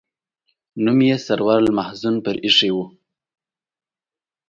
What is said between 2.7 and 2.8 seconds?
و.